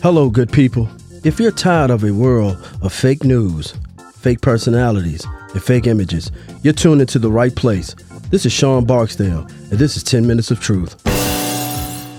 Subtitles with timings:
[0.00, 0.88] Hello, good people.
[1.24, 3.74] If you're tired of a world of fake news,
[4.14, 6.30] fake personalities, and fake images,
[6.62, 7.96] you're tuned into the right place.
[8.30, 9.40] This is Sean Barksdale,
[9.70, 11.00] and this is 10 Minutes of Truth.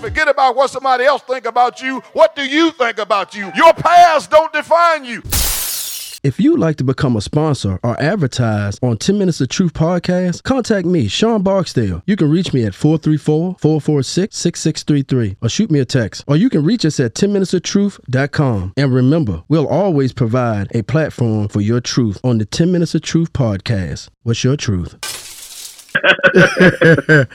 [0.02, 2.00] Forget about what somebody else think about you.
[2.12, 3.50] What do you think about you?
[3.56, 5.22] Your past don't define you.
[6.22, 10.42] If you'd like to become a sponsor or advertise on 10 Minutes of Truth podcast,
[10.42, 12.02] contact me, Sean Barksdale.
[12.04, 16.22] You can reach me at 434-446-6633 or shoot me a text.
[16.26, 18.74] Or you can reach us at 10minutesoftruth.com.
[18.76, 23.00] And remember, we'll always provide a platform for your truth on the 10 Minutes of
[23.00, 24.10] Truth podcast.
[24.22, 24.96] What's your truth?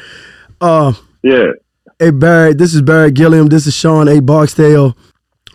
[0.62, 0.94] uh,
[1.24, 1.48] Yeah.
[1.98, 3.48] Hey Barry, this is Barry Gilliam.
[3.48, 4.22] This is Sean A.
[4.22, 4.96] Barksdale.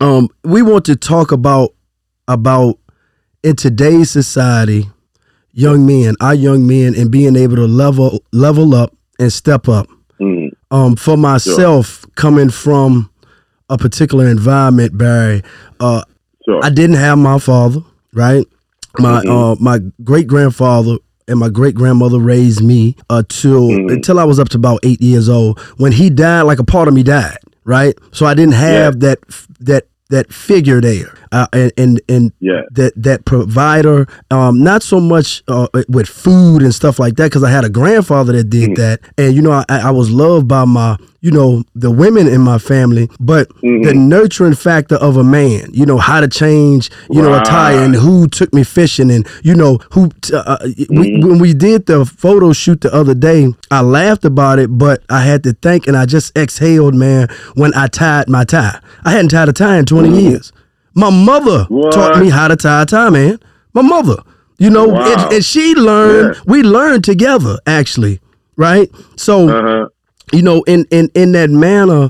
[0.01, 1.69] Um, we want to talk about
[2.27, 2.77] about
[3.43, 4.89] in today's society,
[5.53, 9.87] young men, our young men, and being able to level level up and step up.
[10.19, 10.49] Mm.
[10.69, 13.09] Um, for myself, coming from
[13.69, 15.41] a particular environment, Barry,
[15.79, 16.03] uh,
[16.45, 16.59] Sure.
[16.63, 17.81] I didn't have my father,
[18.13, 18.47] right?
[18.99, 19.29] My Mhm.
[19.29, 23.91] uh, my great grandfather and my great grandmother raised me uh, till Mhm.
[23.93, 25.59] until I was up to about eight years old.
[25.77, 27.95] When he died, like a part of me died, right?
[28.11, 29.19] So I didn't have that
[29.59, 32.61] that that figure there, uh, and and and yeah.
[32.71, 37.43] that that provider um not so much uh, with food and stuff like that because
[37.43, 38.75] i had a grandfather that did Mhm.
[38.77, 42.41] that and you know I, I was loved by my you know the women in
[42.41, 43.83] my family but Mhm.
[43.83, 47.79] the nurturing factor of a man you know how to change you know a tire
[47.79, 50.57] and who took me fishing and you know who t- uh,
[50.89, 51.23] we, Mhm.
[51.27, 55.21] when we did the photo shoot the other day i laughed about it but i
[55.21, 59.29] had to think and i just exhaled man when i tied my tie i hadn't
[59.29, 60.21] tied a tie in 20 Mhm.
[60.21, 60.51] years
[60.93, 63.39] my mother taught me how to tie a tie, man.
[63.73, 64.17] My mother.
[64.57, 65.11] You know, Wow.
[65.25, 66.41] and, and she learned, Yeah.
[66.45, 68.19] we learned together, actually.
[68.57, 68.91] Right?
[69.15, 69.87] So, Uh-huh.
[70.31, 72.09] you know, in, in, in that manner,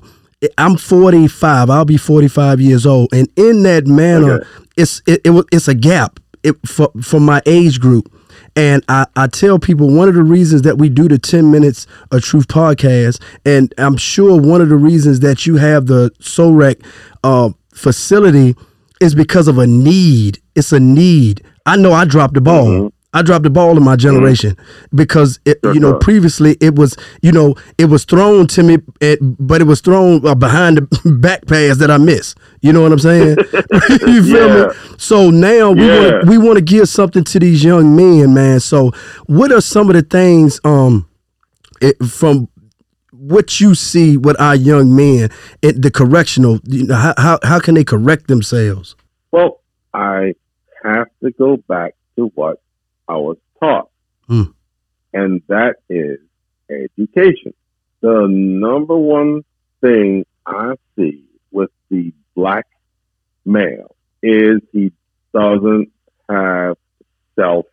[0.58, 1.70] I'm 45.
[1.70, 3.10] I'll be 45 years old.
[3.14, 4.46] And in that manner, Okay.
[4.78, 8.12] it's it, it, it's a gap it, for, for my age group.
[8.58, 11.88] And I, I tell people one of the reasons that we do the 10 Minutes
[12.12, 16.84] of Truth podcast, and I'm sure one of the reasons that you have the SOREC
[17.24, 18.56] uh, facility
[19.02, 20.40] is because of a need.
[20.56, 21.42] It's a need.
[21.66, 22.68] I know I dropped the ball.
[22.68, 22.92] Mhm.
[23.14, 24.56] I dropped the ball in my generation
[24.96, 28.78] because it, Sure, you know previously it was you know it was thrown to me,
[29.02, 32.38] at, but it was thrown uh, behind the back pass that I missed.
[32.62, 33.36] You know what I'm saying?
[34.08, 34.68] you feel Yeah.
[34.68, 34.74] me?
[34.98, 36.00] So now we Yeah.
[36.00, 38.62] want we want to give something to these young men, man.
[38.62, 38.92] So
[39.26, 41.06] what are some of the things um
[41.82, 42.48] it, from
[43.22, 45.30] what you see with our young men
[45.64, 46.60] at the correctional?
[46.64, 48.96] You know, how, how how can they correct themselves?
[49.32, 49.62] Well,
[49.94, 50.34] I
[50.84, 52.62] have to go back to what
[53.08, 53.90] I was taught.
[54.28, 54.44] Hmm.
[55.14, 56.20] And that is
[56.70, 57.54] education.
[58.02, 59.44] The number one
[59.82, 62.66] thing I see with the black
[63.46, 64.92] male is he
[65.34, 65.92] doesn't
[66.30, 66.78] have
[67.36, 67.66] self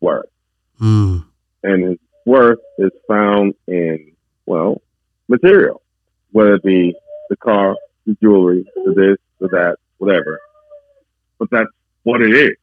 [0.00, 0.26] worth.
[0.80, 1.24] Mm.
[1.62, 4.12] and his worth is found in
[4.46, 4.80] well
[5.28, 5.82] material,
[6.32, 6.94] whether it be
[7.28, 7.76] the car,
[8.06, 10.40] the jewelry, the this, the that, whatever.
[11.38, 11.70] But that's
[12.04, 12.56] what it is.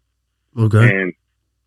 [0.57, 1.01] Okay.
[1.01, 1.13] And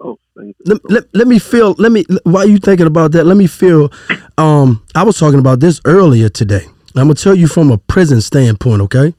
[0.01, 0.19] oh,
[0.65, 3.91] let, let, let me feel let me while you thinking about that let me feel
[4.39, 8.21] um i was talking about this earlier today i'm gonna tell you from a prison
[8.21, 9.15] standpoint okay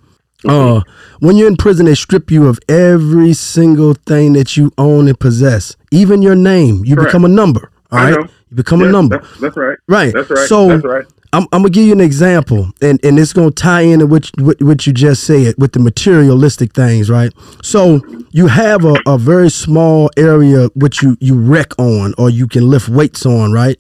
[0.48, 0.82] uh
[1.20, 5.20] when you're in prison they strip you of every single thing that you own and
[5.20, 7.10] possess even your name you Correct.
[7.10, 8.28] become a number all I right know.
[8.50, 9.78] You become a number That's, that's right.
[9.88, 10.48] right That's right.
[10.48, 11.06] so that's right.
[11.34, 14.62] I'm, I'm gonna give you an example, and, and it's gonna tie into what, what
[14.62, 17.34] what you just said with the materialistic things, right?
[17.62, 22.48] So you have a, a very small area which you you wreck on, or you
[22.48, 23.78] can lift weights on, right?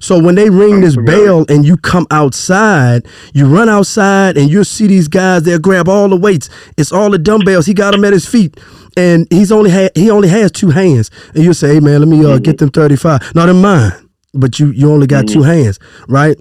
[0.00, 4.64] So when they ring this bell and you come outside, you run outside and you'll
[4.64, 5.42] see these guys.
[5.42, 6.48] They'll grab all the weights.
[6.76, 7.66] It's all the dumbbells.
[7.66, 8.58] He got them at his feet,
[8.96, 11.10] and he's only had he only has two hands.
[11.34, 13.34] And you'll say, "Hey man, let me uh, get them 35.
[13.34, 13.92] Not in mine,
[14.34, 15.78] but you you only got two hands,
[16.08, 16.36] right?"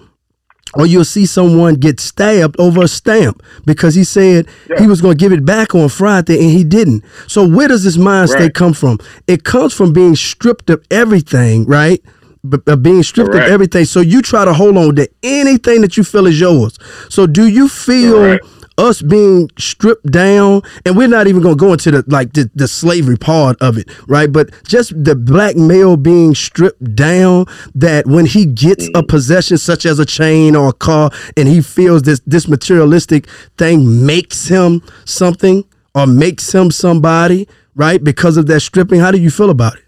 [0.75, 4.47] or you'll see someone get stabbed over a stamp because he said
[4.79, 7.03] he was going to give it back on Friday and he didn't.
[7.27, 8.53] So where does this mind state Right.
[8.55, 8.97] come from?
[9.27, 12.01] It comes from being stripped of everything, right?
[12.49, 13.47] B- uh, being stripped Correct.
[13.49, 13.85] of everything.
[13.85, 16.79] So you try to hold on to anything that you feel is yours.
[17.07, 18.45] So do you feel Correct.
[18.77, 22.49] Us being stripped down and we're not even going to go into the like the,
[22.55, 28.07] the slavery part of it right but just the black male being stripped down that
[28.07, 32.01] when he gets a possession such as a chain or a car and he feels
[32.03, 33.27] this this materialistic
[33.57, 35.63] thing makes him something
[35.95, 39.83] or makes him somebody right because of that stripping how do you feel about it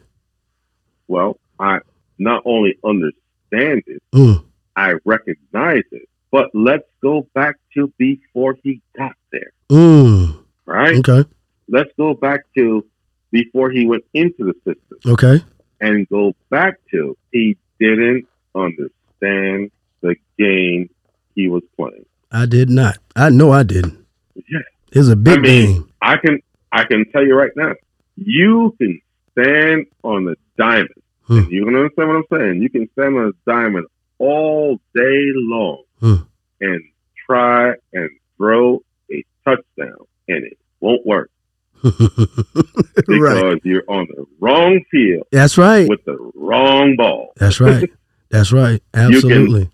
[1.08, 1.80] Well, I
[2.20, 4.44] not only understand it, Mm.
[4.76, 6.10] I recognize it.
[6.36, 10.36] But let's go back to before he got there, Mm.
[10.66, 10.98] right?
[11.00, 11.24] Okay.
[11.70, 12.86] Let's go back to
[13.32, 15.38] before he went into the system Okay.
[15.80, 19.72] and go back to he didn't understand
[20.02, 20.90] the game
[21.36, 22.06] he was playing.
[22.32, 22.98] I did not.
[23.16, 23.98] I know I didn't.
[24.36, 24.60] Yeah.
[24.92, 25.90] It's a big I mean, game.
[26.02, 26.40] I can
[26.74, 27.74] I can tell you right now,
[28.18, 29.00] you can
[29.31, 30.90] stand on the diamond.
[31.28, 31.38] Hmm.
[31.40, 32.62] And you can understand what I'm saying.
[32.62, 33.88] You can stand on a diamond
[34.20, 35.22] all day
[35.56, 36.22] long Hmm.
[36.62, 36.84] and
[37.25, 41.31] try and throw a touchdown, and it won't work
[41.84, 41.94] right.
[43.07, 45.90] because you're on the wrong field That's right.
[45.90, 47.34] with the wrong ball.
[47.38, 47.90] That's right.
[48.30, 48.84] That's right.
[48.94, 49.72] Absolutely.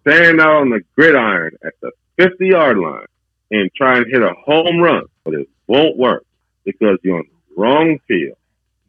[0.00, 3.06] Stand out on the gridiron at the 50 yard line
[3.52, 6.24] and try and hit a home run, but it won't work
[6.64, 8.36] because you're on the wrong field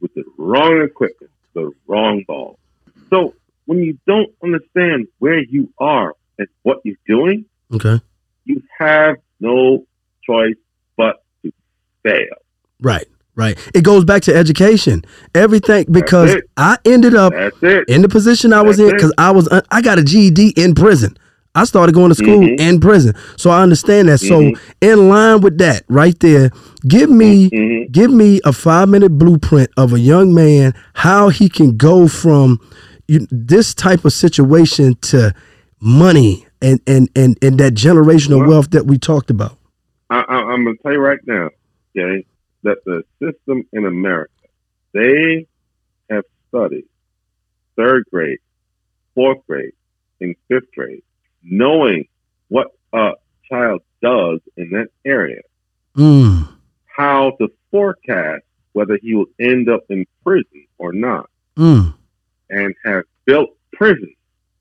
[0.01, 2.57] with the wrong equipment, the wrong ball.
[3.11, 8.01] So when you don't understand where you are and what you're doing, Okay.
[8.45, 9.85] you have no
[10.25, 10.55] choice
[10.97, 11.51] but to
[12.03, 12.25] fail.
[12.81, 13.05] Right.
[13.35, 13.57] Right.
[13.73, 15.03] It goes back to education.
[15.33, 16.35] Everything because.
[16.57, 17.31] I ended up
[17.87, 20.75] in the position I was That's in because I was I got a GED in
[20.75, 21.15] prison.
[21.55, 22.59] I started going to school Mhm.
[22.59, 24.19] in prison, so I understand that.
[24.19, 24.27] Mhm.
[24.27, 26.51] So in line with that, right there,
[26.87, 27.91] give me Mhm.
[27.93, 32.59] give me a five minute blueprint of a young man how he can go from
[33.07, 35.33] you, this type of situation to
[35.81, 39.57] money and and and and that generational Well- wealth that we talked about.
[40.11, 41.49] I, I, I'm going to tell you right now,
[41.95, 42.25] okay,
[42.63, 44.31] that the system in America,
[44.91, 45.45] they
[46.09, 46.85] have studied
[47.75, 48.39] third grade,
[49.13, 49.73] fourth grade,
[50.19, 51.03] and fifth grade,
[51.43, 52.07] knowing
[52.47, 53.11] what a
[53.47, 55.41] child does in that area,
[55.95, 56.47] Mm,
[56.87, 58.43] how to forecast
[58.73, 61.93] whether he will end up in prison or not, mm,
[62.49, 64.15] and have built prisons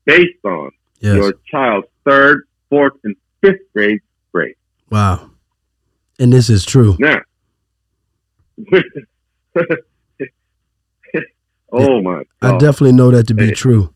[0.05, 0.69] based on
[0.99, 1.15] yes.
[1.15, 3.99] your child's third, fourth, and fifth grade
[4.33, 4.55] grade.
[4.89, 5.29] wow.
[6.19, 6.97] And this is true.
[6.99, 7.21] Now,
[11.71, 13.93] oh my I definitely know that to be It- true.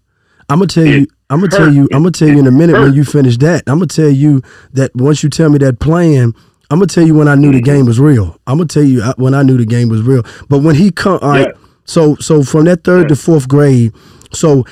[0.50, 1.07] I'm gonna tell you.
[1.29, 1.83] I'm gonna tell you.
[1.94, 3.63] I'm gonna tell you in a minute when you finish that.
[3.65, 4.41] I'm gonna tell you
[4.73, 6.33] that once you tell me that plan,
[6.69, 7.65] I'm gonna tell you when I knew the Mhm.
[7.65, 8.38] game was real.
[8.45, 10.23] I'm gonna tell you when I knew the game was real.
[10.49, 11.47] But when he come, all right.
[11.47, 11.53] Yeah.
[11.85, 13.94] So so from that third to fourth grade,
[14.33, 14.65] so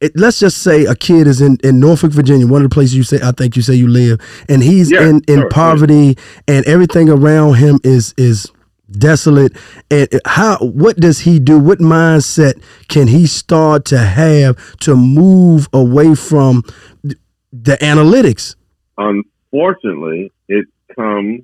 [0.00, 2.94] it, let's just say a kid is in, in Norfolk, Virginia, one of the places
[2.94, 6.16] you say I think you say you live, and he's Yeah, in in sure, poverty,
[6.48, 8.46] and everything around him is is
[8.90, 9.56] desolate.
[9.90, 11.58] And how what does he do?
[11.58, 16.62] What mindset can he start to have to move away from
[17.02, 18.56] the analytics?
[18.98, 21.42] Unfortunately, it comes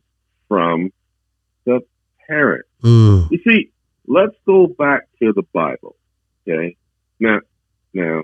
[0.48, 0.92] from
[1.64, 1.80] the
[2.28, 2.64] parent.
[2.82, 3.70] Mm, You see,
[4.06, 5.96] let's go back to the Bible.
[6.48, 6.76] Okay.
[7.20, 7.40] Now,
[7.94, 8.22] now,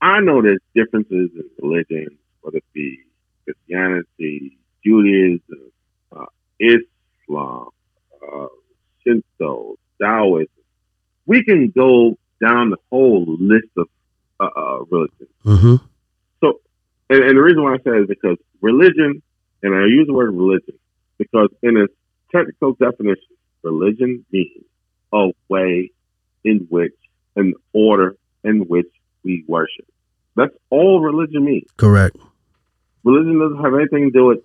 [0.00, 3.00] I know there's differences in religion, whether it be
[3.44, 5.72] Christianity, Judaism,
[6.12, 6.26] uh,
[6.60, 7.68] Islam,
[8.22, 8.46] uh,
[9.02, 10.48] Shinto, Taoism.
[11.26, 13.88] We can go down the whole list of
[14.40, 15.30] uh, uh, religions.
[15.42, 15.76] hmm
[17.10, 19.22] And, and the reason why I say it is because religion,
[19.62, 20.78] and I use the word religion
[21.16, 21.92] because in its
[22.30, 24.64] technical definition, religion means
[25.12, 25.90] a way
[26.44, 26.94] in which,
[27.34, 28.88] an order in which
[29.28, 29.86] we worship.
[30.34, 31.68] That's all religion means.
[31.76, 32.16] Correct.
[33.04, 34.38] Religion doesn't have anything to do with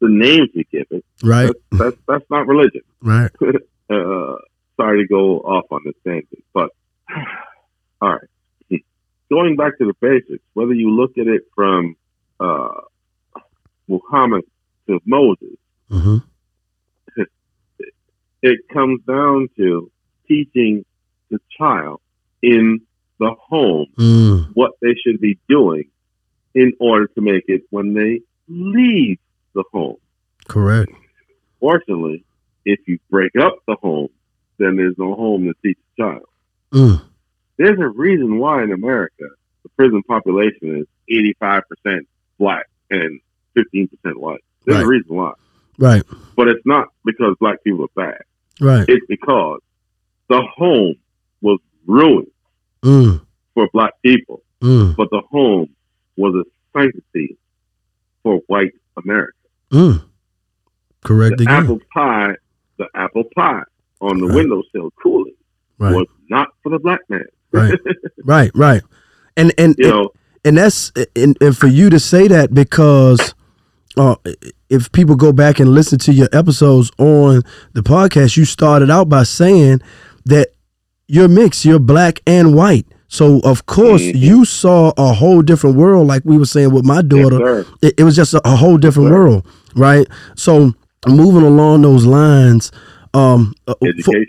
[0.00, 1.04] the names we give it.
[1.22, 1.52] Right.
[1.70, 2.82] That's, that's, that's not religion.
[3.00, 3.30] Right.
[3.90, 4.36] uh,
[4.76, 6.70] sorry to go off on this tangent, but
[8.02, 8.80] all right.
[9.30, 11.96] Going back to the basics, whether you look at it from
[12.40, 12.80] uh,
[13.86, 14.44] Muhammad
[14.88, 15.56] to Moses,
[15.90, 16.18] hmm
[18.42, 19.90] it comes down to
[20.26, 20.84] teaching
[21.30, 22.00] the child
[22.42, 22.80] in
[23.18, 25.84] the home Mm, what they should be doing
[26.54, 29.18] in order to make it when they leave
[29.54, 29.96] the home.
[30.46, 30.90] correct.
[31.60, 32.24] Fortunately,
[32.64, 34.08] if you break up the home,
[34.58, 36.24] then there's no home to teach the child.
[36.72, 37.02] Mm,
[37.56, 39.24] there's a reason why in America
[39.62, 42.06] the prison population is 85%
[42.38, 43.20] black and
[43.56, 44.40] 15% white.
[44.64, 44.84] There's Right.
[44.84, 45.32] a reason why.
[45.78, 46.02] right.
[46.36, 48.20] But it's not because black people are bad.
[48.60, 48.84] Right.
[48.88, 49.60] It's because
[50.28, 50.94] the home
[51.40, 52.28] was ruined
[52.82, 53.20] Mm,
[53.54, 55.68] for black people, mm, but the home
[56.16, 56.44] was a
[56.78, 57.36] sanctity
[58.22, 59.32] for white America.
[59.72, 60.02] mm.
[61.04, 61.62] Correct The again.
[61.64, 62.34] apple pie,
[62.78, 63.62] the apple pie
[64.00, 64.34] on the Right.
[64.36, 65.34] windowsill cooling
[65.78, 65.94] Right.
[65.94, 67.24] was not for the black man.
[67.52, 67.78] Right.
[68.24, 68.50] Right.
[68.54, 68.82] Right.
[69.36, 70.10] And and You know,
[70.44, 73.34] and that's and, and for you to say that because
[73.96, 74.16] uh,
[74.68, 77.42] if people go back and listen to your episodes on
[77.72, 79.80] the podcast, you started out by saying
[80.26, 80.48] that
[81.08, 82.86] you're mixed, you're black and white.
[83.08, 84.20] So of course Mhm.
[84.20, 87.38] you saw a whole different world, like we were saying with my daughter.
[87.38, 87.66] sir.
[87.82, 89.14] it, it was just a, a whole different sir.
[89.14, 89.46] world.
[89.74, 90.06] right?
[90.36, 90.74] So
[91.06, 92.70] moving along those lines,
[93.14, 94.26] um, uh, for- Education.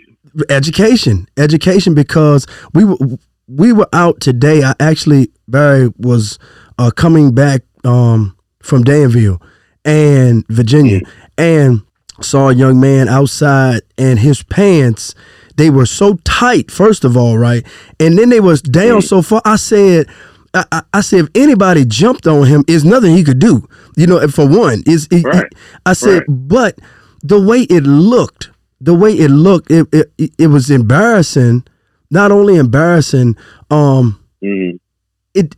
[0.48, 2.96] education, education, because we were
[3.48, 4.62] we were out today.
[4.62, 6.38] I actually Barry was
[6.78, 9.42] uh, coming back um, from Danville
[9.84, 11.00] and Virginia,
[11.36, 11.82] and
[12.22, 15.14] saw a young man outside, and his pants
[15.60, 16.70] they were so tight.
[16.70, 17.64] First of all, right,
[18.00, 19.42] and then they was down so far.
[19.44, 20.06] I said.
[20.52, 23.68] I, I- said, if anybody jumped on him, is nothing he could do.
[23.96, 25.44] You know, for one, is Right.
[25.86, 26.48] I said, Right.
[26.48, 26.78] but
[27.22, 28.50] the way it looked,
[28.80, 31.62] the way it looked, it, it it was embarrassing.
[32.10, 33.36] Not only embarrassing,
[33.70, 34.80] um, Mhm.
[35.34, 35.54] it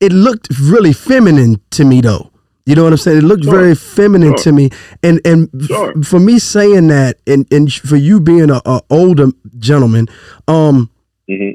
[0.00, 2.29] it looked really feminine to me though.
[2.70, 3.18] You know what I'm saying?
[3.18, 3.52] It looked Sure.
[3.58, 4.44] very feminine Sure.
[4.44, 4.70] to me,
[5.02, 9.26] and and f- for me saying that, and and for you being a, a older
[9.58, 10.06] gentleman,
[10.46, 10.88] um,
[11.28, 11.54] Mhm.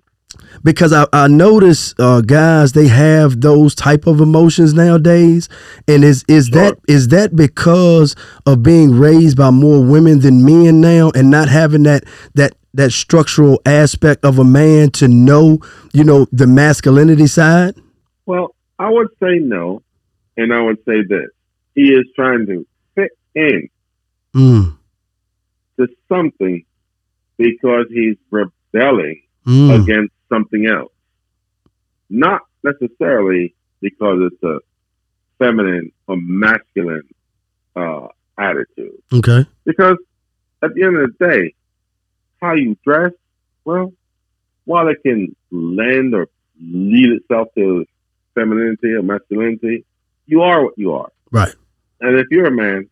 [0.62, 5.48] because I, I notice uh, guys they have those type of emotions nowadays,
[5.88, 6.62] and is is Sure.
[6.64, 8.14] that is that because
[8.46, 12.04] of being raised by more women than men now, and not having that
[12.34, 15.60] that that structural aspect of a man to know,
[15.94, 17.74] you know, the masculinity side?
[18.26, 19.82] Well, I would say no,
[20.38, 21.30] and I would say this:
[21.74, 22.66] he is trying to
[22.96, 23.70] fit in
[24.36, 24.78] Mm,
[25.80, 26.66] to something
[27.38, 30.92] because he's rebelling mm, against something else,
[32.10, 34.60] not necessarily because it's a
[35.40, 37.08] feminine or masculine
[37.78, 39.02] uh, attitude.
[39.14, 39.46] okay.
[39.64, 39.98] Because
[40.62, 41.54] at the end of the day,
[42.42, 43.12] how you dress,
[43.64, 43.94] well,
[44.66, 46.28] while it can lend or
[46.62, 47.86] lead itself to
[48.34, 49.86] femininity or masculinity,
[50.28, 51.12] you are what you are.
[51.32, 51.54] Right.
[52.02, 52.90] And if you're a man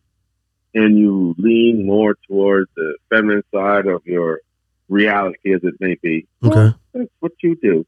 [0.74, 4.40] and you lean more towards the feminine side of your
[4.88, 6.76] reality as it may be, well, Okay.
[6.94, 7.86] that's what you do.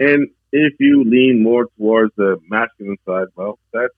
[0.00, 3.94] And if you lean more towards the masculine side, well, that's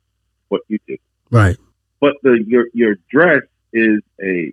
[0.48, 0.96] what you do
[1.30, 1.56] Right.
[2.00, 4.52] but the your your dress is a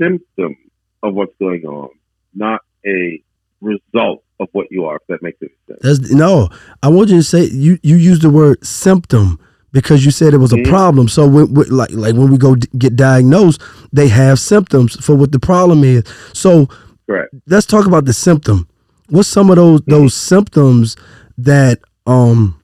[0.00, 0.56] symptom
[1.02, 1.88] of what's going on,
[2.34, 3.20] not a
[3.60, 4.96] result of what you are.
[4.96, 5.80] If that makes any sense.
[6.00, 6.48] That's no.
[6.82, 9.38] I want you to say you you use the word symptom
[9.72, 10.68] because you said it was a Mhm.
[10.68, 11.08] problem.
[11.08, 13.60] So when, when- like like when we go d- get diagnosed,
[13.92, 16.04] they have symptoms for what the problem is.
[16.32, 16.68] So
[17.06, 17.34] Correct.
[17.46, 18.66] let's talk about the symptom.
[19.10, 19.90] What's some of those Mm-hmm.
[19.90, 20.96] those symptoms
[21.38, 22.54] that um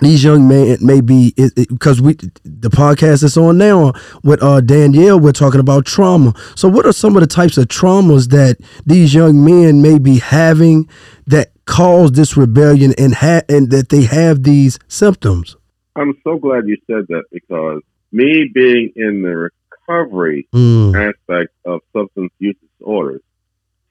[0.00, 1.34] these young men may be
[1.68, 3.92] because we the podcast that's on now
[4.24, 6.32] with uh Danielle we're talking about trauma.
[6.54, 8.56] So what are some of the types of traumas that
[8.86, 10.88] these young men may be having
[11.26, 15.56] that cause this rebellion and ha- and that they have these symptoms?
[15.94, 17.82] I'm so glad you said that because
[18.12, 19.50] me being in the
[19.88, 23.20] recovery Mm, aspect of substance use disorders,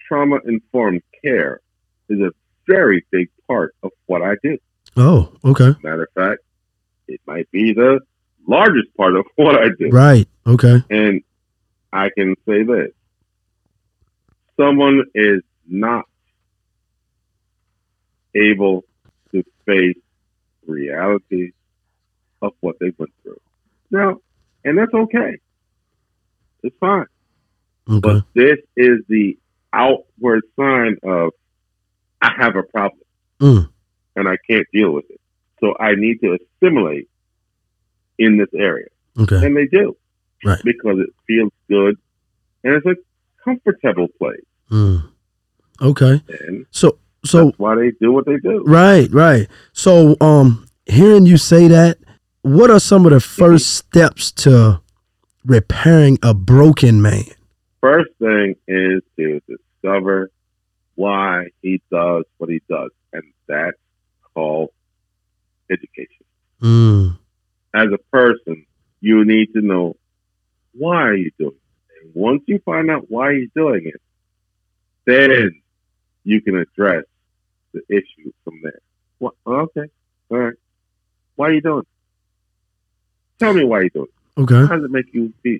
[0.07, 1.59] trauma informed care
[2.09, 2.31] is a
[2.67, 4.57] very big part of what I do.
[4.97, 5.73] Oh, okay.
[5.83, 6.41] Matter of fact,
[7.07, 7.99] it might be the
[8.47, 9.89] largest part of what I do.
[9.89, 10.27] Right.
[10.45, 10.83] Okay.
[10.89, 11.21] And
[11.93, 12.91] I can say this
[14.59, 16.05] someone is not
[18.35, 18.83] able
[19.31, 19.97] to face
[20.65, 21.51] reality
[22.41, 23.39] of what they went through.
[23.89, 24.17] Now,
[24.63, 25.37] and that's okay.
[26.63, 27.05] It's fine.
[27.89, 27.99] Okay.
[27.99, 29.37] But this is the
[29.73, 31.31] outward sign of
[32.21, 33.01] I have a problem
[33.41, 33.69] Mm,
[34.15, 35.19] and I can't deal with it.
[35.59, 37.07] So I need to assimilate
[38.17, 38.87] in this area.
[39.19, 39.45] okay.
[39.45, 39.95] And they do.
[40.43, 40.61] Right.
[40.63, 41.97] Because it feels good
[42.63, 42.95] and it's a
[43.43, 44.41] comfortable place.
[44.71, 45.03] Mm.
[45.81, 46.21] Okay.
[46.47, 48.63] And So so that's why they do what they do.
[48.65, 49.47] Right, right.
[49.73, 51.99] So, um, hearing you say that,
[52.41, 54.81] what are some of the 1st steps to
[55.45, 57.25] repairing a broken man?
[57.79, 60.31] First thing is to discover
[60.95, 62.89] why he does what he does.
[63.13, 63.77] And that's
[64.33, 64.69] called
[65.69, 66.25] education.
[66.61, 67.17] Mm,
[67.73, 68.65] As a person,
[68.99, 69.95] you need to know
[70.73, 72.03] why are you doing it.
[72.05, 74.01] And once you find out why he's doing it,
[75.05, 75.61] then
[76.23, 77.05] you can address
[77.73, 78.79] the issue from there.
[79.19, 79.85] Well, okay.
[80.29, 80.53] All right.
[81.35, 81.87] Why are you doing it?
[83.39, 84.07] Tell me why you're doing
[84.37, 84.41] it.
[84.41, 84.55] okay.
[84.67, 85.59] How does it make you feel?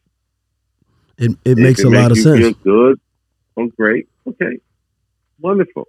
[1.18, 2.40] It it If makes it a lot of you sense.
[2.40, 3.00] Feel good.
[3.58, 4.08] Oh, great.
[4.28, 4.60] Okay.
[5.40, 5.88] Wonderful.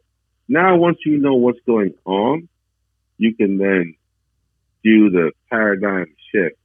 [0.48, 2.48] Now, once you know what's going on,
[3.22, 3.94] you can then
[4.82, 6.56] do the paradigm shift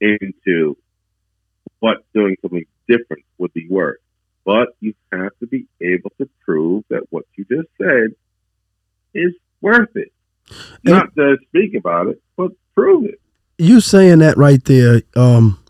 [0.00, 0.78] into
[1.80, 3.98] what doing something different would be worth.
[4.46, 8.14] But you have to be able to prove that what you just said
[9.12, 10.10] is worth it.
[10.82, 13.20] Not just speak about it, but prove it.
[13.58, 15.62] You saying that right there, um,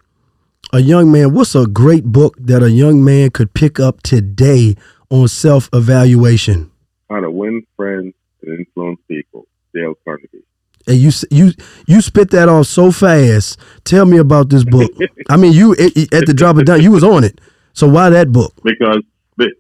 [0.73, 4.76] a young man, what's a great book that a young man could pick up today
[5.11, 6.71] on self evaluation?
[7.11, 9.49] How to win friends and influence people.
[9.78, 10.44] Dale Carnegie.
[10.87, 11.52] And you you
[11.87, 13.58] you spit that off so fast.
[13.85, 14.90] Tell me about this book.
[15.28, 17.40] I mean, you it- at the drop of dime, you was on it.
[17.75, 18.52] So why that book?
[18.64, 19.02] because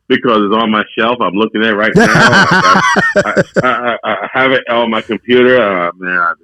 [0.08, 1.18] because it's on my shelf.
[1.20, 2.04] I'm looking at it right now.
[2.08, 5.60] I, I, I, I have it on my computer.
[5.60, 6.34] Uh, man,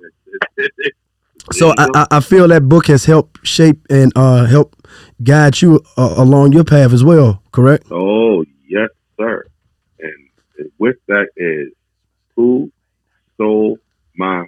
[0.59, 0.93] it, it,
[1.53, 4.77] So I, I I feel that book has helped shape and uh help
[5.23, 7.43] guide you uh, along your path as well.
[7.53, 7.87] Correct?
[7.91, 9.45] oh yes, sir.
[9.99, 11.73] And with that is
[12.37, 12.71] who
[13.35, 13.79] stole
[14.17, 14.47] my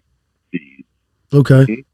[0.50, 0.84] seed.
[1.32, 1.64] Okay.
[1.66, 1.84] Mhm.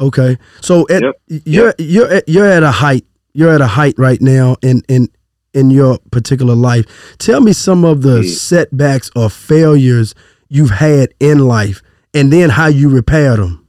[0.00, 0.36] Okay.
[0.60, 1.14] So at, Yep.
[1.44, 3.04] you're you're at, you're at a height.
[3.34, 5.08] You're at a height right now in in
[5.54, 6.86] in your particular life.
[7.18, 8.28] Tell me some of the Mm.
[8.28, 10.14] setbacks or failures
[10.48, 11.82] you've had in life,
[12.14, 13.66] and then how you repaired them.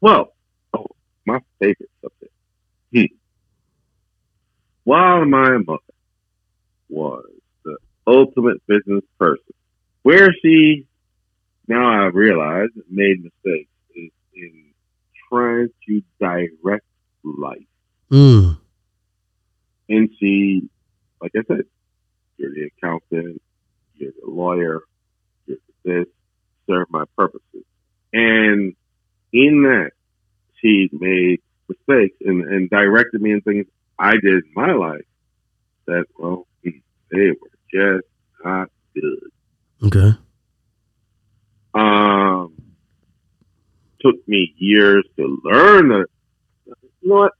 [0.00, 0.34] Well,
[0.74, 0.86] oh,
[1.26, 2.32] my favorite subject.
[2.94, 3.04] Hmm.
[4.84, 5.80] While my mother
[6.88, 7.24] was
[7.64, 7.76] the
[8.06, 9.54] ultimate business person,
[10.02, 10.86] where she,
[11.68, 14.72] now I realize, made mistakes is in
[15.28, 16.84] trying to direct
[17.22, 17.58] life.
[18.10, 18.58] Mm.
[19.88, 20.68] And she,
[21.20, 21.64] like I said,
[22.36, 23.42] you're the accountant,
[23.94, 24.82] you're the lawyer,
[25.46, 26.06] you're this,
[26.66, 27.64] serve my purposes.
[28.12, 28.74] And
[29.32, 29.90] in that,
[30.60, 33.66] she made mistakes and, and directed me in things
[33.98, 35.04] I did in my life
[35.86, 38.06] that, well, they were just
[38.44, 39.30] not good.
[39.84, 40.16] Okay.
[41.74, 42.54] Um,
[44.00, 46.06] took me years to learn that.
[46.66, 47.32] You know what?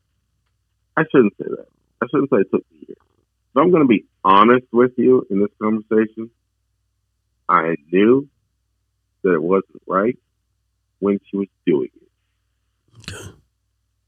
[0.96, 1.66] I shouldn't say that.
[2.02, 2.98] I shouldn't say it took me years.
[2.98, 6.30] If I'm going to be honest with you in this conversation,
[7.48, 8.28] I knew
[9.22, 10.18] that it wasn't right
[10.98, 13.08] when she was doing it.
[13.12, 13.30] Okay.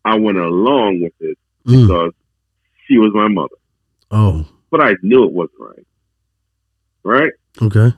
[0.04, 1.86] I went along with it Mm.
[1.86, 2.12] because
[2.86, 3.54] she was my mother,
[4.10, 4.46] Oh.
[4.70, 5.86] but I knew it wasn't right.
[7.04, 7.32] Right?
[7.60, 7.94] Okay.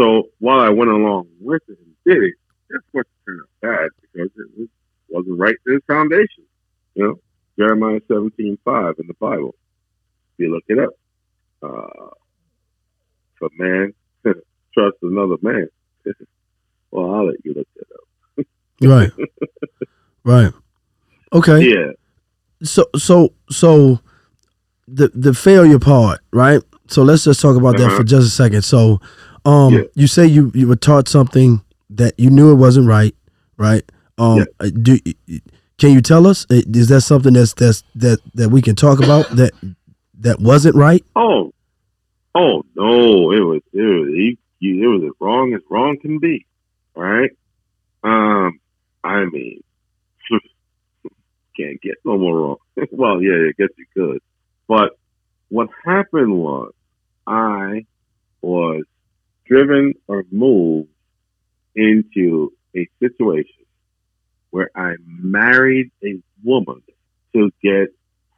[0.00, 2.34] So while I went along with it and did it,
[2.70, 4.68] that's what turned out bad because it was,
[5.08, 6.44] wasn't right to his foundation.
[6.94, 7.20] You know,
[7.58, 9.54] Jeremiah seventeen five in the Bible.
[10.38, 10.90] If you look it up,
[11.62, 12.06] uh,
[13.34, 13.92] if a man
[14.72, 15.68] trusts another man,
[16.90, 18.46] well, I'll let you look that up.
[18.80, 19.10] Right.
[20.24, 20.52] right.
[21.34, 21.68] Okay.
[21.68, 21.92] Yeah,
[22.62, 24.00] so so so
[24.88, 26.62] the the failure part, right?
[26.88, 27.98] So let's just talk about that Uh-huh.
[27.98, 28.62] for just a second.
[28.62, 29.00] So
[29.44, 29.82] um Yeah.
[29.94, 33.14] you say you you were taught something that you knew it wasn't right,
[33.56, 33.82] right?
[34.18, 34.44] Um Yeah.
[34.60, 34.98] uh, do
[35.78, 39.02] can you tell us uh, is that something that's that's that that we can talk
[39.02, 39.52] about that
[40.20, 41.04] that wasn't right?
[41.16, 41.52] Oh,
[42.34, 43.32] oh no!
[43.32, 46.46] It was it was you, it was as wrong as wrong can be.
[46.94, 47.30] All right.
[48.04, 48.60] Um,
[49.02, 49.62] I mean,
[51.56, 52.56] can't get no more wrong.
[52.92, 54.20] well, yeah, I guess you could.
[54.68, 54.92] But
[55.48, 56.72] what happened was
[57.26, 57.86] I
[58.42, 58.84] was
[59.50, 60.88] driven or moved
[61.74, 63.64] into a situation
[64.50, 66.82] where I married a woman
[67.34, 67.88] to get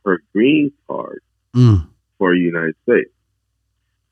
[0.05, 1.21] her green card
[1.55, 1.87] Mm.
[2.19, 3.11] for the United States.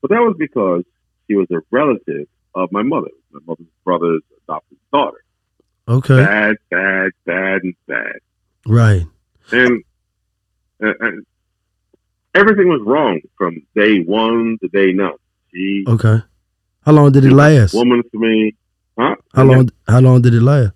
[0.01, 0.83] But that was because
[1.27, 5.23] she was a relative of my mother, my mother's brother's adopted daughter.
[5.87, 6.17] Okay.
[6.17, 8.19] Bad, bad, bad, and bad.
[8.67, 9.05] Right.
[9.51, 9.83] And,
[10.79, 11.25] and, and
[12.35, 15.13] everything was wrong from day one to day none.
[15.53, 16.21] She Okay.
[16.83, 17.73] How long did it last?
[17.73, 18.55] woman to me.
[18.97, 19.15] Huh?
[19.33, 20.73] How long how long did it last?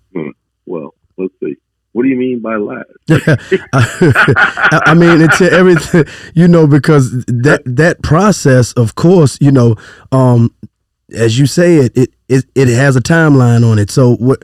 [0.64, 1.56] Well, let's see.
[1.92, 2.90] What do you mean by last?
[3.72, 9.76] I, I mean, until everything, you know, because that that process, of course, you know,
[10.12, 10.54] um,
[11.14, 13.90] as you say it, it it it has a timeline on it.
[13.90, 14.42] So what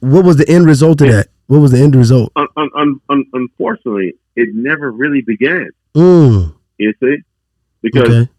[0.00, 1.28] what was the end result of that?
[1.46, 2.32] What was the end result?
[2.36, 5.70] Un- un- un- unfortunately, it never really began.
[5.94, 7.16] Mm, You see,
[7.82, 8.30] because okay,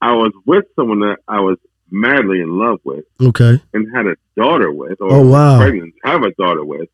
[0.00, 1.58] I was with someone that I was
[1.90, 3.04] madly in love with.
[3.20, 3.60] okay.
[3.74, 5.58] and had a daughter with, or Oh, wow.
[5.58, 6.88] pregnant, have a daughter with,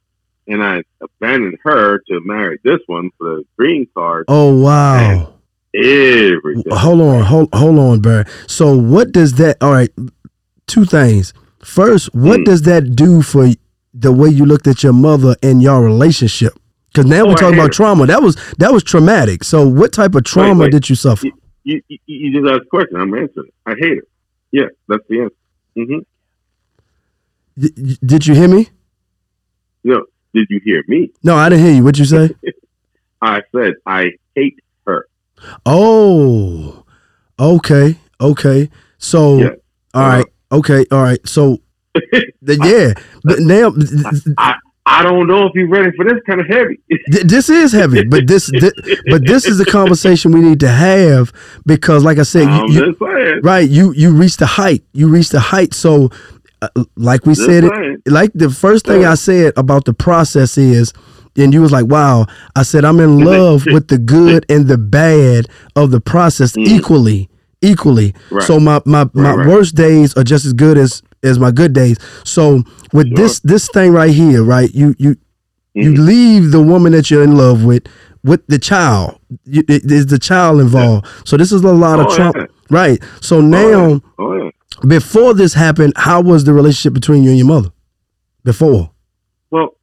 [0.47, 4.25] and I abandoned her to marry this one for the green card.
[4.29, 5.35] Oh wow.
[5.75, 6.65] Everything.
[6.71, 8.25] Hold on, hold hold on, Barry.
[8.47, 9.57] So what does that?
[9.63, 9.91] All right,
[10.67, 11.33] two things.
[11.65, 12.45] First, what Mm.
[12.45, 13.49] does that do for
[13.95, 16.53] the way you looked at your mother and your relationship?
[16.89, 17.69] Because now Oh, we're talking about her.
[17.71, 18.07] trauma.
[18.07, 19.45] That was that was traumatic.
[19.45, 20.73] So what type of trauma wait.
[20.73, 21.27] did you suffer?
[21.65, 22.97] You, you, you just asked a question.
[23.01, 23.47] I'm answering.
[23.49, 23.55] it.
[23.65, 24.03] I hate her.
[24.53, 25.35] Yeah, that's the answer.
[25.77, 25.99] hmm
[27.59, 28.69] D- did you hear me?
[29.85, 30.05] No.
[30.35, 31.11] did you hear me?
[31.23, 31.85] No, I didn't hear you.
[31.85, 32.31] What'd you say?
[33.23, 35.07] I said I hate her.
[35.67, 36.85] oh,
[37.39, 38.71] okay, okay.
[38.99, 39.49] So, Yeah.
[39.95, 41.21] all right, okay, all right.
[41.27, 41.59] So,
[42.43, 43.91] yeah, but now th-
[44.39, 44.55] I
[44.85, 46.81] I don't know if you're ready for this kind of heavy.
[47.23, 51.33] this is heavy, but this, thi- but this is the conversation we need to have
[51.67, 55.39] because, like I said, you, you, right, you you reached the height, you reached the
[55.41, 55.73] height.
[55.73, 56.11] So,
[56.63, 59.13] uh, like we Just said it, like the first thing Yeah.
[59.13, 60.93] I said about the process is,
[61.37, 64.79] and you was like, "Wow!" I said, "I'm in love with the good and the
[64.79, 67.31] bad of the process equally,
[67.63, 68.31] equally." Mm.
[68.33, 68.43] Right.
[68.43, 69.47] So my my my Right, right.
[69.49, 71.99] worst days are just as good as as my good days.
[72.25, 73.17] So with Sure.
[73.17, 74.73] this this thing right here, right?
[74.75, 75.17] You you
[75.75, 76.07] you Mhm.
[76.07, 77.85] leave the woman that you're in love with
[78.25, 79.19] with the child.
[79.45, 81.07] You, it- there's the child involved.
[81.25, 82.47] So this is a lot of Oh, trauma, yeah.
[82.71, 83.03] right?
[83.21, 84.51] So now, Oh yeah.
[84.87, 87.71] before this happened, how was the relationship between you and your mother?
[88.45, 88.91] Before,
[89.51, 89.77] Well,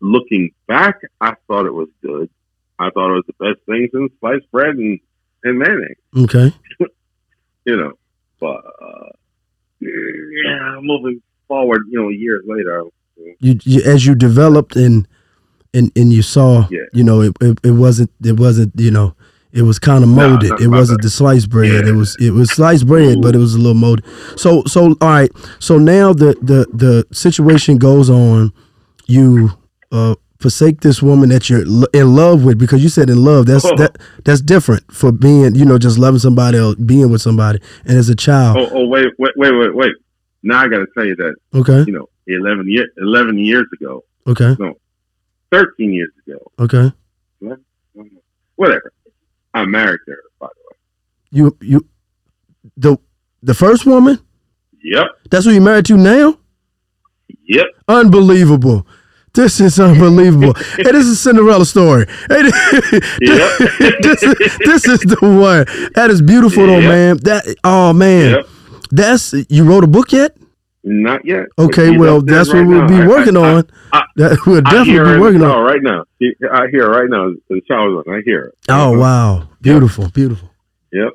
[0.00, 2.28] looking back, I thought it was good.
[2.78, 5.00] I thought it was the best thing since sliced bread and,
[5.44, 5.96] and mayonnaise.
[6.18, 6.54] okay,
[7.64, 7.92] You know,
[8.38, 9.08] but uh,
[9.80, 12.84] yeah, moving forward, you know, years later,
[13.40, 15.06] you, you as you developed and
[15.74, 16.80] and and you saw, Yeah.
[16.92, 19.14] you know, it, it it wasn't it wasn't you know.
[19.52, 20.50] It was kind of molded.
[20.50, 21.06] not it wasn't bad.
[21.06, 21.84] the sliced bread.
[21.86, 21.92] Yeah.
[21.92, 24.04] It was it was sliced bread, but it was a little molded.
[24.36, 25.30] So so all right.
[25.60, 28.52] So now the the the situation goes on.
[29.06, 29.50] You
[29.92, 31.62] uh forsake this woman that you're
[31.94, 33.46] in love with because you said in love.
[33.46, 33.74] That's Oh.
[33.76, 37.60] that that's different for being you know just loving somebody or being with somebody.
[37.84, 39.92] And as a child, oh, oh, wait, wait, wait, wait, wait.
[40.42, 44.04] Now I got to tell you that, okay, you know, 11, year, 11 years ago,
[44.26, 44.54] okay,
[45.52, 46.92] 13 years ago, okay.
[48.56, 48.92] whatever,
[49.54, 50.76] I married her, by the way.
[51.30, 51.86] You you
[52.76, 52.98] the
[53.42, 54.18] the first woman.
[54.82, 56.38] Yep, That's who you married to now.
[57.44, 57.66] yep.
[57.88, 58.86] Unbelievable.
[59.36, 60.54] This is unbelievable.
[60.76, 62.06] hey, this is Cinderella story.
[62.28, 62.42] Hey,
[63.20, 63.58] Yep.
[64.02, 65.90] this, is, this is the one.
[65.94, 67.18] That is beautiful though, man.
[67.18, 68.36] That oh man.
[68.36, 68.46] Yep.
[68.90, 70.36] That's you wrote a book yet?
[70.84, 71.46] Not yet.
[71.58, 73.02] Okay, well that's right what we'll now.
[73.02, 73.70] be working I- I- on.
[73.92, 75.62] I- that we'll definitely be working on.
[75.64, 76.04] right now.
[76.52, 77.32] I hear right now.
[77.50, 78.14] The shower's on.
[78.14, 78.52] I hear her.
[78.70, 79.48] Oh wow.
[79.60, 80.48] Beautiful, beautiful.
[80.92, 81.12] Yep,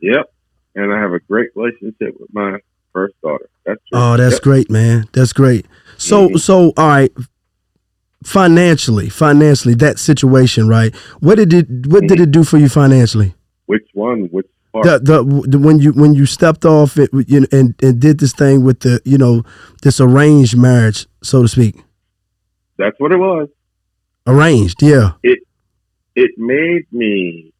[0.00, 0.26] yep.
[0.74, 2.58] And I have a great relationship with my
[2.92, 3.48] first daughter.
[3.64, 3.98] That's true.
[4.00, 4.42] Oh, that's Yep.
[4.42, 5.06] great, man.
[5.12, 5.66] That's great.
[5.96, 6.40] So Mhm.
[6.40, 7.12] so all right.
[8.24, 10.94] Financially, financially, that situation, right?
[11.20, 13.34] What did it what did it do for you financially?
[13.66, 14.28] Which one?
[14.30, 14.84] Which part?
[14.84, 18.20] the, the the when you when you stepped off it you know, and and did
[18.20, 19.42] this thing with the you know
[19.82, 21.76] this arranged marriage so to speak
[22.78, 23.48] that's what it was.
[24.26, 25.40] arranged yeah It
[26.16, 27.52] it made me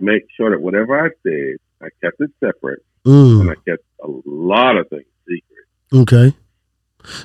[0.00, 4.08] make sure that whatever I did, I kept it separate, and mm, I kept a
[4.26, 6.02] lot of things secret.
[6.02, 6.36] okay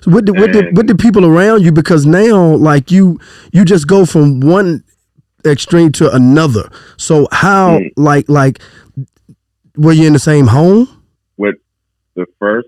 [0.02, 3.20] so what did what did what did people around you because now like you
[3.52, 4.84] you just go from one
[5.46, 7.92] extreme to another so how Mm.
[7.98, 8.60] like like
[9.78, 10.88] were you in the same home
[11.38, 11.56] With
[12.16, 12.68] the first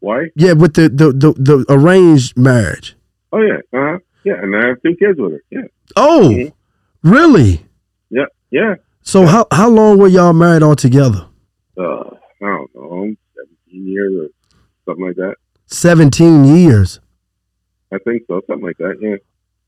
[0.00, 2.94] wife, yeah with the the the, the arranged marriage
[3.32, 5.42] oh yeah, uh huh, yeah, and I have two kids with her.
[5.50, 6.52] Yeah, oh Mhm.
[7.02, 7.66] really
[8.10, 8.74] yeah, yeah.
[9.02, 11.26] so how how long were y'all married all together
[11.76, 12.08] Uh,
[12.42, 14.28] I don't know, seventeen years or
[14.86, 15.34] something like that.
[15.66, 17.00] 17 years
[17.92, 18.96] I think so, something like that.
[19.00, 19.16] Yeah.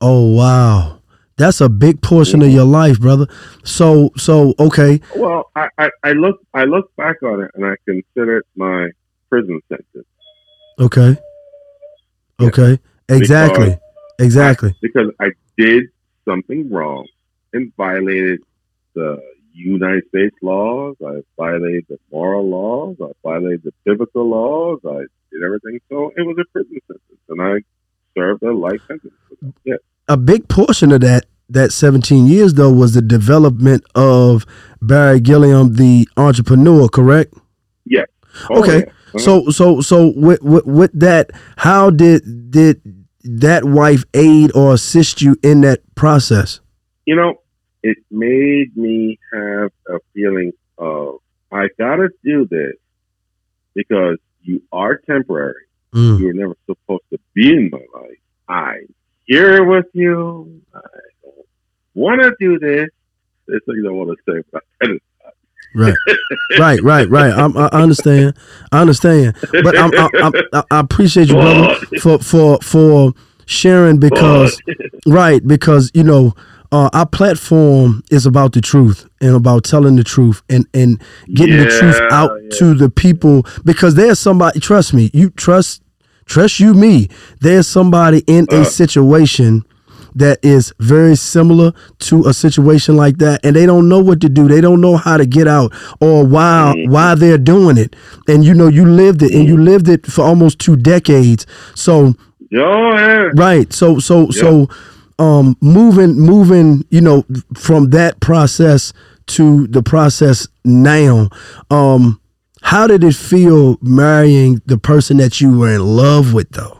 [0.01, 0.99] Oh wow.
[1.37, 2.53] That's a big portion of Mhm.
[2.55, 3.27] your life, brother.
[3.63, 4.99] So so okay.
[5.15, 8.89] Well, I, I, I look I look back on it and I consider it my
[9.29, 10.07] prison sentence
[10.79, 11.17] Okay.
[12.39, 12.47] Yeah.
[12.47, 12.79] Okay.
[13.09, 13.65] Exactly.
[13.69, 13.79] Because
[14.19, 14.75] Exactly.
[14.81, 15.85] because I did
[16.25, 17.07] something wrong
[17.53, 18.41] and violated
[18.93, 19.21] the
[19.53, 20.95] United States laws.
[21.05, 22.97] I violated the moral laws.
[23.01, 24.79] I violated the biblical laws.
[24.85, 25.05] I
[25.39, 25.79] did everything.
[25.89, 27.59] So it was a prison sentence, and I
[28.17, 29.13] served a life sentence.
[29.63, 29.75] Yeah.
[30.07, 34.45] A big portion of that that 17 years though was the development of
[34.81, 37.33] Barry Gilliam the entrepreneur, correct?
[38.51, 38.79] Oh, Okay.
[38.79, 38.85] yeah.
[38.85, 39.17] Uh-huh.
[39.19, 42.81] So so so with, with with that how did did
[43.23, 46.59] that wife aid or assist you in that process?
[47.05, 47.35] you know,
[47.83, 51.19] it made me have a feeling of
[51.51, 52.75] I gotta do this
[53.73, 54.17] because
[54.47, 55.65] you are temporary.
[55.93, 56.19] Mm.
[56.19, 58.17] You were never supposed to be in my life.
[58.47, 58.93] I'm
[59.25, 60.61] here with you.
[60.73, 60.79] I
[61.23, 61.45] don't
[61.93, 62.89] want to do this.
[63.47, 64.99] There's things I want to say, but I.
[65.75, 65.93] Right,
[66.59, 67.33] right, right, right.
[67.33, 68.35] I'm, I understand.
[68.71, 69.35] I understand.
[69.51, 73.13] But I'm, I, I'm, I I appreciate you, brother, for for for
[73.45, 74.59] sharing because
[75.07, 76.33] right because you know
[76.71, 81.01] uh, our platform is about the truth and about telling the truth and and
[81.33, 82.57] getting the truth out yeah.
[82.59, 84.59] to the people because there's somebody.
[84.59, 85.81] Trust me, you trust
[86.25, 87.09] trust you me.
[87.41, 88.63] There's somebody in a Uh.
[88.65, 89.63] situation
[90.15, 94.27] that is very similar to a situation like that and they don't know what to
[94.27, 96.89] do they don't know how to get out or why Mhm.
[96.89, 97.95] why they're doing it
[98.27, 102.15] and you know you lived it and you lived it for almost two decades so
[102.49, 103.29] yeah.
[103.35, 104.67] right so so so
[105.19, 107.23] um moving moving you know
[107.55, 108.93] from that process
[109.27, 111.27] to the process now
[111.71, 112.19] um
[112.61, 116.77] How did it feel marrying the person that you were in love with, though?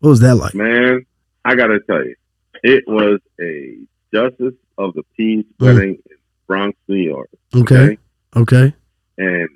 [0.00, 0.54] What was that like?
[0.54, 1.06] Man,
[1.44, 2.16] I gotta tell you,
[2.64, 3.78] it was a
[4.12, 5.64] justice of the peace Mm.
[5.66, 6.16] wedding in
[6.48, 7.28] Bronx, New York.
[7.54, 7.98] Okay.
[8.34, 8.74] Okay.
[9.18, 9.48] And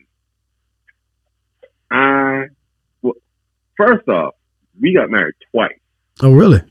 [1.91, 2.45] I,
[3.03, 3.15] well,
[3.77, 4.35] first off,
[4.81, 5.79] we got married twice.
[6.23, 6.63] Oh, really?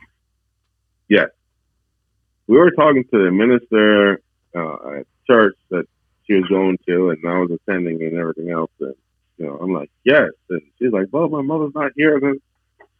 [1.12, 4.22] We were talking to the minister
[4.56, 5.86] uh, at church that
[6.26, 8.72] she was going to, and I was attending and everything else.
[8.80, 8.95] And
[9.38, 10.30] you know, I'm like, yes.
[10.50, 12.15] And she's like, well, my mother's not here.
[12.15, 12.41] And then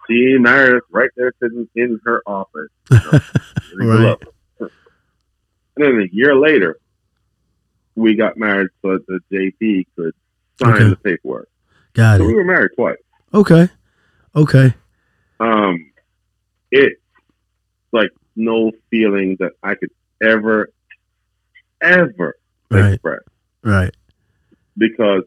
[0.08, 2.70] she married us right there sitting in her office.
[2.92, 3.20] You know,
[3.72, 4.18] we grew Right.
[5.76, 6.78] And then a year later,
[7.96, 9.20] we got married so that the
[9.62, 10.14] JP could
[10.62, 10.90] sign Okay.
[10.90, 11.48] the paperwork.
[11.94, 12.98] Got So we were married twice.
[13.34, 13.70] Okay.
[14.36, 14.74] Okay.
[15.40, 15.92] Um,
[16.72, 17.00] it's
[17.92, 20.70] like no feeling that I could ever,
[21.82, 22.36] ever
[22.72, 22.94] Right.
[22.94, 23.22] express
[23.64, 23.96] Right.
[24.78, 25.24] because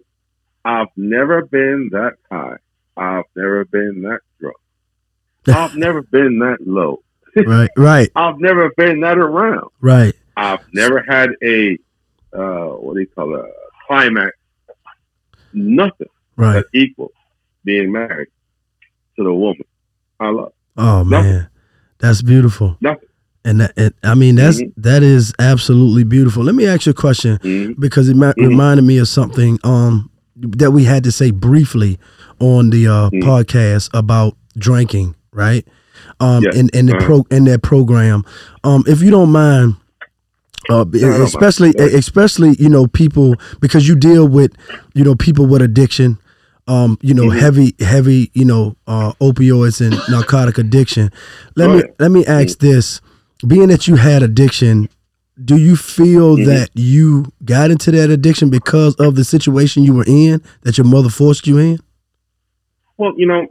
[0.64, 2.56] I've never been that high.
[2.96, 4.56] I've never been that drunk.
[5.48, 7.02] I've never been that low.
[7.34, 7.70] Right.
[7.78, 8.10] Right.
[8.14, 9.70] I've never been that around.
[9.80, 10.14] Right.
[10.36, 11.78] I've never had a
[12.34, 13.40] uh, what do you call it?
[13.40, 13.52] A
[13.86, 14.36] climax.
[15.54, 16.54] Nothing Right.
[16.56, 17.12] that equals
[17.64, 18.28] being married
[19.16, 19.64] to the woman
[20.20, 20.52] I love.
[20.76, 21.30] Oh Nothing.
[21.32, 21.48] man,
[22.02, 22.76] that's beautiful.
[22.82, 23.08] Nothing.
[23.44, 24.72] And that, it, I mean, that's Mhm.
[24.76, 26.44] that is absolutely beautiful.
[26.44, 27.80] Let me ask you a question Mhm.
[27.80, 28.48] because it ma- Mhm.
[28.48, 31.98] reminded me of something um that we had to say briefly
[32.38, 33.22] on the uh, Mhm.
[33.22, 35.66] podcast about drinking, right?
[36.20, 36.54] Um, Yes.
[36.56, 37.04] in in the Uh-huh.
[37.06, 38.24] pro in that program.
[38.62, 39.76] Um, if you don't mind.
[40.70, 41.22] Uh, I don't mind.
[41.24, 44.52] especially, especially, you know, people because you deal with,
[44.94, 46.18] you know, people with addiction,
[46.68, 47.38] um, you know, Mhm.
[47.38, 51.10] heavy, heavy, you know, uh, opioids and narcotic addiction.
[51.56, 51.94] Let Go me ahead.
[51.98, 53.00] let me ask this:
[53.46, 54.88] Being that you had addiction,
[55.44, 56.46] do you feel Mhm.
[56.46, 60.86] that you got into that addiction because of the situation you were in that your
[60.86, 61.78] mother forced you in?
[62.96, 63.46] Well, you know,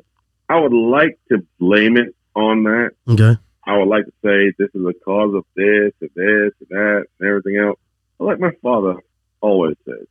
[0.50, 2.92] I would like to blame it on that.
[3.10, 3.38] Okay.
[3.66, 7.04] I would like to say this is the cause of this and this and that
[7.20, 7.80] and everything else.
[8.18, 8.96] But like my father
[9.42, 10.08] always says,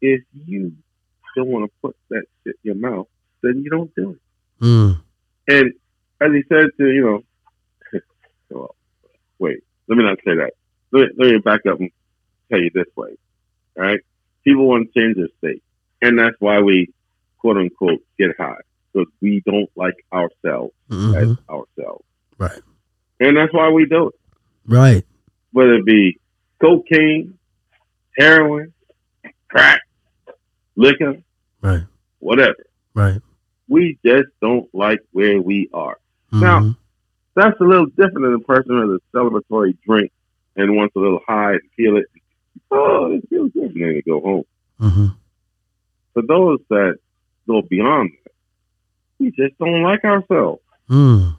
[0.00, 0.72] if you
[1.36, 3.06] don't want to put that shit in your mouth,
[3.42, 4.64] then you don't do it.
[4.64, 5.00] Mm.
[5.48, 5.72] And
[6.20, 7.04] as he said to, you
[7.92, 8.00] know,
[8.50, 8.74] well,
[9.38, 10.52] wait, let me not say that.
[10.92, 11.90] Let me, let me back up and
[12.50, 13.16] tell you this way.
[13.76, 14.00] All right?
[14.44, 15.62] People want to change their state.
[16.02, 16.92] And that's why we,
[17.38, 18.56] quote unquote, get high.
[18.92, 21.16] Because we don't like ourselves Mhm.
[21.16, 22.04] as ourselves.
[22.38, 22.60] Right.
[23.20, 24.14] And that's why we do it.
[24.66, 25.04] Right.
[25.52, 26.20] Whether it be
[26.60, 27.38] cocaine,
[28.16, 28.72] heroin,
[29.48, 29.80] crack,
[30.76, 31.16] liquor,
[31.62, 31.82] Right.
[32.18, 32.64] whatever.
[32.94, 33.20] Right.
[33.68, 35.98] We just don't like where we are.
[36.32, 36.76] Now- Mhm.
[37.36, 40.12] That's a little different than a person with a celebratory drink
[40.54, 42.06] and wants a little high and feel it.
[42.70, 43.72] Oh, it feels good.
[43.74, 44.44] And then they go home.
[44.80, 45.16] Mhm.
[46.12, 46.98] For those that
[47.48, 48.32] go beyond that,
[49.18, 50.60] we just don't like ourselves.
[50.88, 51.36] Mm.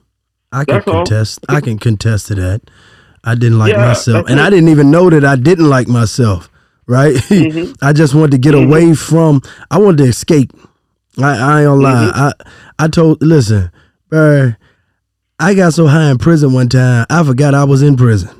[0.52, 0.94] I can That's all.
[0.96, 1.38] contest.
[1.48, 2.60] I can contest to that.
[3.24, 6.50] I didn't like Yeah, myself, and I didn't even know that I didn't like myself.
[6.86, 7.14] Right?
[7.16, 7.76] Mhm.
[7.82, 8.66] I just wanted to get Mhm.
[8.66, 9.42] away from.
[9.70, 10.52] I wanted to escape.
[11.18, 12.10] I, I ain't gonna lie.
[12.12, 12.18] Mm-hmm.
[12.20, 13.70] I I told listen,
[14.08, 14.52] bro.
[15.38, 18.30] I got so high in prison one time, I forgot I was in prison.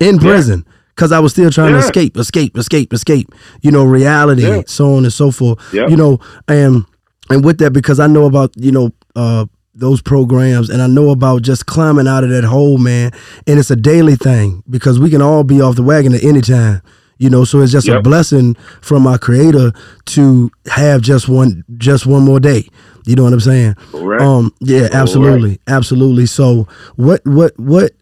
[0.00, 0.66] In prison.
[0.94, 3.34] Cause I was still trying to escape, escape, escape, escape.
[3.62, 4.60] You know, reality, Yeah.
[4.66, 5.58] so on and so forth.
[5.72, 5.88] Yep.
[5.88, 6.84] You know, and
[7.30, 11.08] and with that, because I know about you know uh, those programs, and I know
[11.10, 13.10] about just climbing out of that hole, man.
[13.46, 16.42] And it's a daily thing because we can all be off the wagon at any
[16.42, 16.82] time.
[17.22, 19.70] You know, so it's just a blessing from my Creator
[20.06, 22.66] to have just one, just one more day.
[23.06, 23.74] You know what I'm saying?
[23.92, 24.20] Correct.
[24.20, 26.26] Um, yeah, absolutely, absolutely.
[26.26, 27.92] So, what, what, what,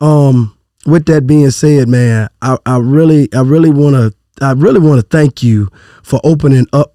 [0.00, 4.78] um, with that being said, man, I, I really, I really want to, I really
[4.78, 5.68] want to thank you
[6.04, 6.94] for opening up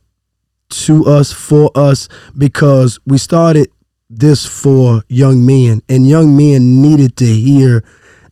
[0.70, 3.70] to us, for us, because we started
[4.10, 7.84] this for young men, and young men needed to hear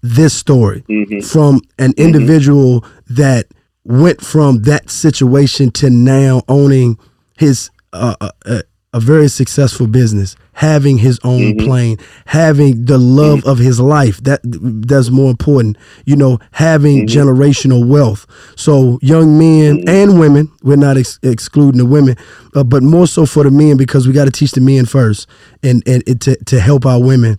[0.01, 1.23] this story Mhm.
[1.23, 3.45] from an individual that
[3.85, 6.97] went from that situation to now owning
[7.37, 8.61] his uh, uh, uh,
[8.93, 11.65] a very successful business, having his own Mhm.
[11.65, 14.21] plane, having the love of his life.
[14.23, 15.77] That that's more important.
[16.05, 17.09] You know, having Mhm.
[17.09, 18.27] generational wealth.
[18.55, 22.15] So young men and women, we're not ex- excluding the women,
[22.55, 25.25] uh, but more so for the men because we got to teach the men first,
[25.63, 27.37] and and it, to to help our women.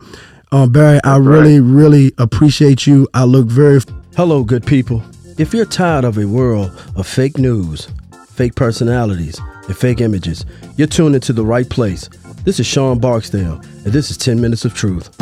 [0.53, 1.39] Um, Barry, I That's right.
[1.39, 3.09] really, really appreciate you.
[3.15, 3.81] I look very.
[4.17, 5.03] Hello, good people.
[5.39, 7.89] If you're tired of a world of fake news,
[8.29, 10.45] fake personalities, and fake images,
[10.77, 12.11] you're tuned into the right place.
[12.45, 15.15] This is Sean Barksdale, and this is 10 Minutes of Truth.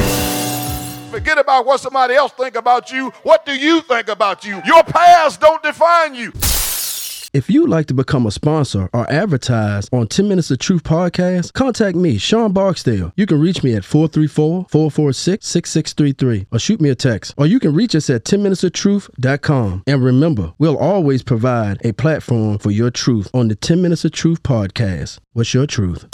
[1.12, 3.10] Forget about what somebody else think about you.
[3.22, 4.60] What do you think about you?
[4.64, 6.32] Your past don't define you.
[7.32, 11.52] If you'd like to become a sponsor or advertise on 10 Minutes of Truth podcast,
[11.52, 13.12] contact me, Sean Barksdale.
[13.14, 17.34] You can reach me at 434-446-6633 or shoot me a text.
[17.36, 19.84] Or you can reach us at 10minutesoftruth.com.
[19.86, 24.10] And remember, we'll always provide a platform for your truth on the 10 Minutes of
[24.10, 25.20] Truth podcast.
[25.32, 26.08] What's your truth?